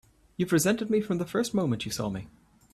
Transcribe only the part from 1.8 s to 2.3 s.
you saw me!